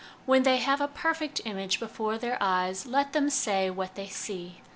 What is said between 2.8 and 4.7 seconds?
let them say what they see.